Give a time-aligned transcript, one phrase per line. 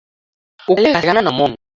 [0.69, 1.55] Ukalegha sighana na omoni